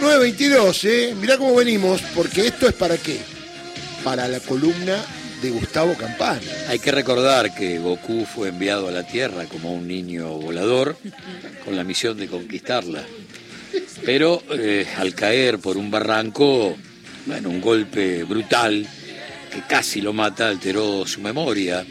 [0.00, 1.14] 9.22, ¿eh?
[1.20, 3.20] Mirá cómo venimos, porque esto es para qué?
[4.02, 4.96] Para la columna
[5.40, 6.40] de Gustavo Campana.
[6.68, 10.96] Hay que recordar que Goku fue enviado a la Tierra como un niño volador
[11.64, 13.04] con la misión de conquistarla.
[14.04, 16.76] Pero eh, al caer por un barranco,
[17.26, 18.86] bueno, un golpe brutal
[19.52, 21.86] que casi lo mata, alteró su memoria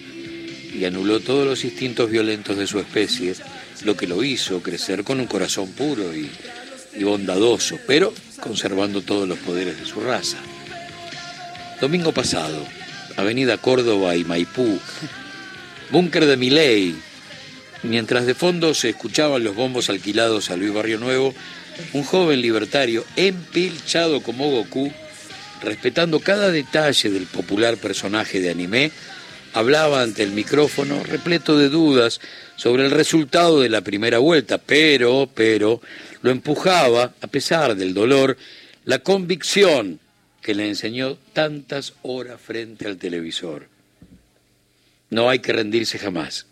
[0.73, 3.35] y anuló todos los instintos violentos de su especie,
[3.83, 6.29] lo que lo hizo crecer con un corazón puro y,
[7.03, 10.37] bondadoso, pero conservando todos los poderes de su raza.
[11.79, 12.65] Domingo pasado,
[13.17, 14.79] Avenida Córdoba y Maipú,
[15.89, 16.95] búnker de Miley,
[17.83, 21.33] mientras de fondo se escuchaban los bombos alquilados a Luis Barrio Nuevo,
[21.93, 24.91] un joven libertario empilchado como Goku,
[25.63, 28.91] respetando cada detalle del popular personaje de anime,
[29.53, 32.21] hablaba ante el micrófono repleto de dudas
[32.55, 35.81] sobre el resultado de la primera vuelta, pero, pero,
[36.21, 38.37] lo empujaba, a pesar del dolor,
[38.85, 39.99] la convicción
[40.41, 43.67] que le enseñó tantas horas frente al televisor.
[45.09, 46.47] No hay que rendirse jamás.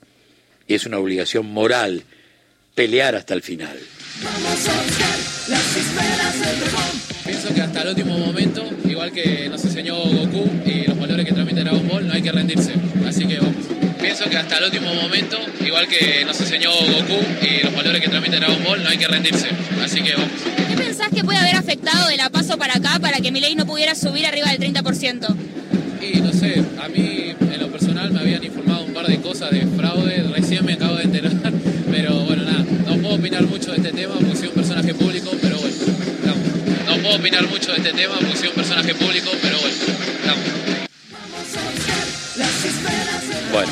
[0.67, 2.03] Y es una obligación moral
[2.75, 3.79] pelear hasta el final.
[7.25, 11.31] Pienso que hasta el último momento, igual que nos enseñó Goku y los valores que
[11.31, 12.73] transmite Dragon Ball, no hay que rendirse.
[13.07, 13.55] Así que vamos.
[14.01, 18.09] Pienso que hasta el último momento, igual que nos enseñó Goku y los valores que
[18.09, 19.47] transmite Dragon Ball, no hay que rendirse.
[19.83, 20.29] Así que vamos.
[20.67, 23.65] ¿Qué pensás que puede haber afectado de la paso para acá para que Milei no
[23.65, 25.35] pudiera subir arriba del 30%?
[26.01, 29.51] Y no sé, a mí en lo personal me habían informado un par de cosas
[29.51, 30.23] de fraude,
[33.49, 35.75] mucho de este tema porque soy un personaje público, pero bueno,
[36.25, 36.85] vamos.
[36.85, 39.75] No puedo opinar mucho de este tema porque soy un personaje público, pero bueno,
[40.25, 40.45] vamos.
[43.51, 43.71] Bueno,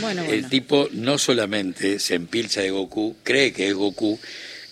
[0.00, 0.48] Bueno, el bueno.
[0.48, 4.18] tipo no solamente se empilcha de Goku, cree que es Goku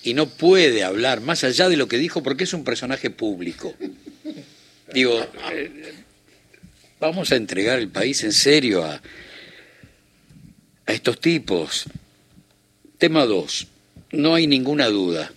[0.03, 3.75] y no puede hablar más allá de lo que dijo porque es un personaje público.
[4.93, 5.19] Digo,
[5.53, 5.95] eh,
[7.01, 9.01] vamos a entregar el país en serio a,
[10.87, 11.85] a estos tipos.
[12.99, 13.67] Tema 2.
[14.13, 15.33] No hay ninguna duda,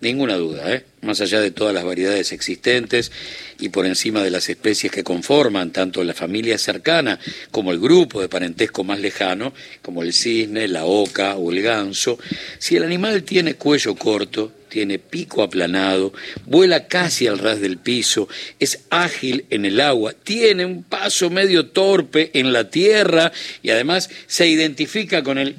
[0.00, 0.84] ninguna duda, ¿eh?
[1.00, 3.10] más allá de todas las variedades existentes
[3.58, 7.18] y por encima de las especies que conforman tanto la familia cercana
[7.50, 12.18] como el grupo de parentesco más lejano, como el cisne, la oca o el ganso,
[12.58, 16.12] si el animal tiene cuello corto, tiene pico aplanado,
[16.46, 18.28] vuela casi al ras del piso,
[18.58, 23.32] es ágil en el agua, tiene un paso medio torpe en la tierra
[23.62, 25.56] y además se identifica con el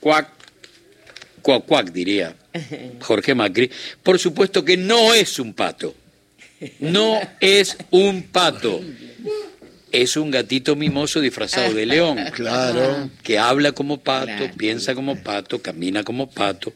[0.00, 0.33] cuac,
[1.44, 2.34] cuac, cuac diría
[3.00, 3.70] Jorge Macri,
[4.02, 5.94] por supuesto que no es un pato,
[6.80, 8.80] no es un pato.
[9.92, 12.18] Es un gatito mimoso disfrazado de león.
[12.32, 13.10] Claro.
[13.22, 14.54] Que habla como pato, Claro.
[14.56, 16.72] piensa como pato, camina como pato.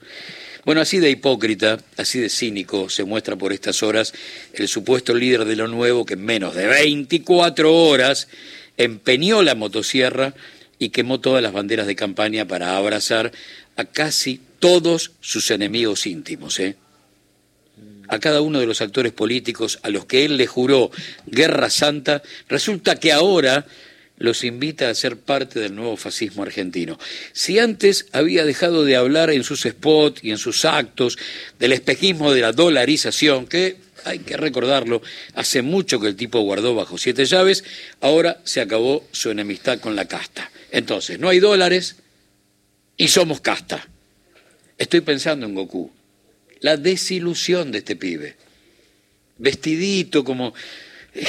[0.64, 4.12] Bueno, así de hipócrita, así de cínico se muestra por estas horas
[4.52, 8.28] el supuesto líder de lo nuevo que en menos de 24 horas
[8.76, 10.34] empeñó la motosierra
[10.78, 13.32] y quemó todas las banderas de campaña para abrazar
[13.74, 16.76] a casi todos sus enemigos íntimos, ¿eh?
[18.08, 20.90] a cada uno de los actores políticos a los que él le juró
[21.26, 23.66] guerra santa, resulta que ahora
[24.16, 26.98] los invita a ser parte del nuevo fascismo argentino.
[27.32, 31.18] Si antes había dejado de hablar en sus spots y en sus actos
[31.58, 35.02] del espejismo de la dolarización, que hay que recordarlo,
[35.34, 37.62] hace mucho que el tipo guardó bajo siete llaves,
[38.00, 40.50] ahora se acabó su enemistad con la casta.
[40.70, 41.96] Entonces, no hay dólares
[42.96, 43.86] y somos casta.
[44.78, 45.92] Estoy pensando en Goku
[46.60, 48.36] la desilusión de este pibe.
[49.38, 50.54] Vestidito como
[51.14, 51.26] eh,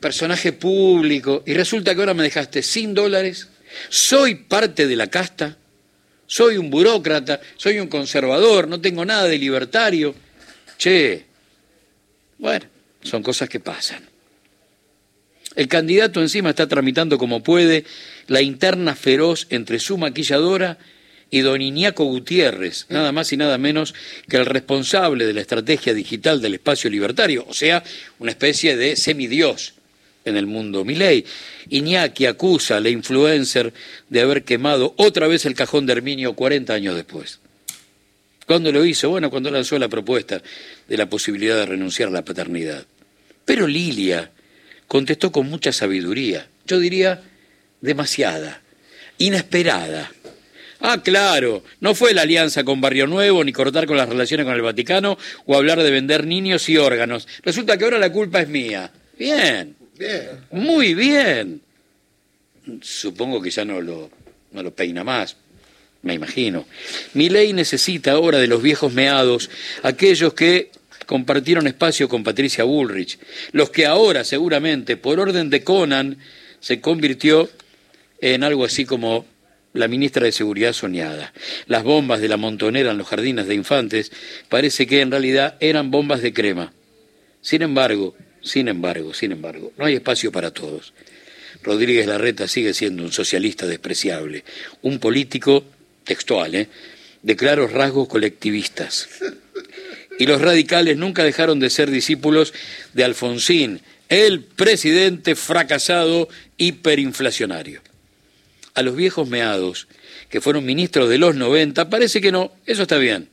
[0.00, 3.48] personaje público y resulta que ahora me dejaste sin dólares,
[3.88, 5.56] soy parte de la casta,
[6.26, 10.14] soy un burócrata, soy un conservador, no tengo nada de libertario.
[10.78, 11.24] Che,
[12.38, 12.66] bueno,
[13.02, 14.02] son cosas que pasan.
[15.56, 17.84] El candidato encima está tramitando como puede
[18.26, 20.78] la interna feroz entre su maquilladora
[21.30, 23.94] y don Iñaco Gutiérrez, nada más y nada menos
[24.28, 27.82] que el responsable de la estrategia digital del espacio libertario, o sea,
[28.18, 29.74] una especie de semidios
[30.24, 31.24] en el mundo Milei.
[31.70, 33.72] Iñaki acusa a la influencer
[34.08, 37.40] de haber quemado otra vez el cajón de Herminio 40 años después.
[38.46, 39.08] ¿Cuándo lo hizo?
[39.08, 40.42] Bueno, cuando lanzó la propuesta
[40.86, 42.84] de la posibilidad de renunciar a la paternidad.
[43.44, 44.30] Pero Lilia
[44.86, 47.22] contestó con mucha sabiduría, yo diría
[47.80, 48.62] demasiada,
[49.18, 50.12] inesperada.
[50.80, 54.54] Ah, claro, no fue la alianza con Barrio Nuevo, ni cortar con las relaciones con
[54.54, 55.16] el Vaticano,
[55.46, 57.26] o hablar de vender niños y órganos.
[57.42, 58.90] Resulta que ahora la culpa es mía.
[59.18, 60.28] Bien, Bien.
[60.50, 61.60] muy bien.
[62.80, 64.10] Supongo que ya no lo,
[64.52, 65.36] no lo peina más.
[66.02, 66.66] me imagino.
[67.14, 69.48] Mi ley necesita ahora de los viejos meados,
[69.82, 70.70] aquellos que
[71.06, 73.18] compartieron espacio con Patricia Bullrich,
[73.52, 76.18] los que ahora seguramente, por orden de Conan,
[76.60, 77.48] se convirtió
[78.20, 79.26] en algo así como
[79.74, 81.34] la ministra de Seguridad soñada.
[81.66, 84.10] Las bombas de la montonera en los jardines de infantes
[84.48, 86.72] parece que en realidad eran bombas de crema.
[87.42, 90.94] Sin embargo, sin embargo, sin embargo, no hay espacio para todos.
[91.62, 94.44] Rodríguez Larreta sigue siendo un socialista despreciable,
[94.82, 95.64] un político
[96.04, 96.68] textual, ¿eh?
[97.22, 99.08] de claros rasgos colectivistas.
[100.18, 102.54] Y los radicales nunca dejaron de ser discípulos
[102.92, 106.28] de Alfonsín, el presidente fracasado
[106.58, 107.80] hiperinflacionario
[108.74, 109.88] a los viejos meados,
[110.28, 113.28] que fueron ministros de los 90, parece que no, eso está bien.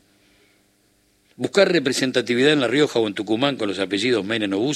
[1.35, 4.71] Buscar representatividad en La Rioja o en Tucumán con los apellidos Menem o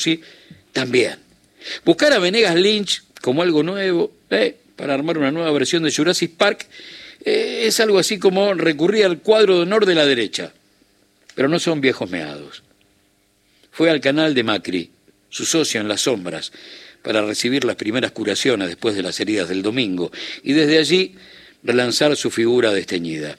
[0.71, 1.17] también.
[1.83, 6.35] Buscar a Venegas Lynch como algo nuevo, eh, para armar una nueva versión de Jurassic
[6.35, 6.67] Park,
[7.23, 10.53] eh, es algo así como recurrir al cuadro de honor de la derecha.
[11.33, 12.63] Pero no son viejos meados.
[13.71, 14.91] Fue al canal de Macri,
[15.29, 16.51] su socio en las sombras,
[17.05, 20.11] para recibir las primeras curaciones después de las heridas del domingo
[20.43, 21.13] y desde allí
[21.63, 23.37] relanzar su figura desteñida.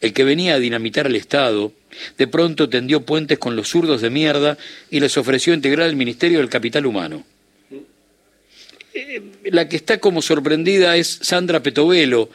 [0.00, 1.74] El que venía a dinamitar el Estado,
[2.16, 4.56] de pronto tendió puentes con los zurdos de mierda
[4.90, 7.26] y les ofreció integrar el Ministerio del Capital Humano.
[8.94, 12.30] Eh, la que está como sorprendida es Sandra Petovelo,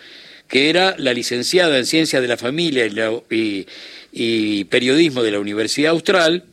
[0.48, 2.86] que era la licenciada en Ciencias de la Familia
[3.31, 3.65] y,
[4.12, 6.44] y Periodismo de la Universidad Austral,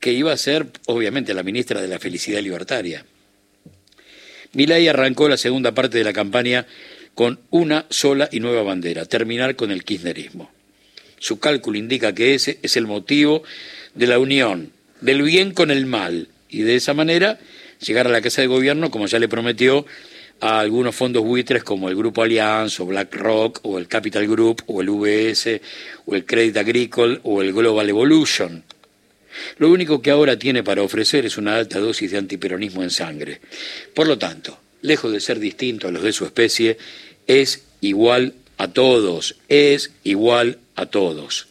[0.00, 3.04] que iba a ser, obviamente, la ministra de la Felicidad Libertaria.
[4.52, 6.66] Milay arrancó la segunda parte de la campaña
[7.14, 10.50] con una sola y nueva bandera, terminar con el kirchnerismo.
[11.18, 13.42] Su cálculo indica que ese es el motivo
[13.94, 17.38] de la unión, del bien con el mal, y de esa manera
[17.80, 19.86] llegar a la Casa de Gobierno, como ya le prometió,
[20.40, 24.80] a algunos fondos buitres como el Grupo Allianz o BlackRock o el Capital Group o
[24.80, 25.60] el VS
[26.06, 28.64] o el Credit Agricole o el Global Evolution.
[29.58, 33.40] Lo único que ahora tiene para ofrecer es una alta dosis de antiperonismo en sangre.
[33.94, 36.78] Por lo tanto, lejos de ser distinto a los de su especie,
[37.26, 41.48] es igual a todos, es igual a todos.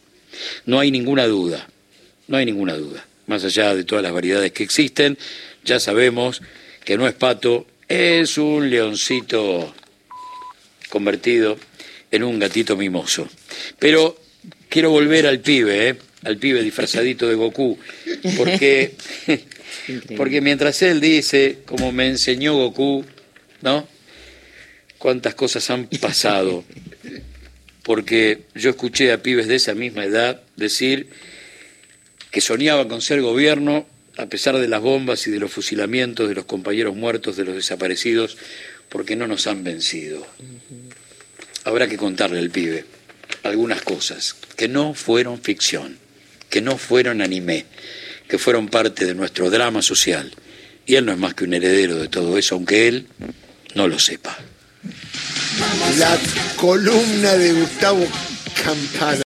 [0.66, 1.68] No hay ninguna duda,
[2.28, 3.06] no hay ninguna duda.
[3.28, 5.18] Más allá de todas las variedades que existen,
[5.64, 6.42] ya sabemos
[6.84, 9.74] que no es pato, es un leoncito
[10.90, 11.58] convertido
[12.12, 13.28] en un gatito mimoso.
[13.78, 14.20] Pero
[14.70, 15.96] quiero volver al pibe, ¿eh?
[16.24, 17.78] Al pibe disfrazadito de Goku,
[18.38, 18.94] porque,
[20.18, 23.06] porque mientras él dice, como me enseñó Goku,
[23.62, 23.88] ¿no?
[24.98, 26.64] Cuántas cosas han pasado.
[27.84, 31.08] Porque yo escuché a pibes de esa misma edad decir
[32.32, 33.88] que soñaba con ser gobierno
[34.18, 37.56] a pesar de las bombas y de los fusilamientos de los compañeros muertos, de los
[37.56, 38.38] desaparecidos,
[38.90, 40.28] porque no nos han vencido.
[41.64, 42.84] Habrá que contarle al pibe
[43.44, 45.98] algunas cosas que no fueron ficción
[46.50, 47.66] que no fueron anime,
[48.28, 50.32] que fueron parte de nuestro drama social.
[50.86, 53.08] Y él no es más que un heredero de todo eso, aunque él
[53.76, 54.38] no lo sepa.
[55.98, 56.18] La
[56.56, 58.08] columna de Gustavo
[58.64, 59.18] Campana.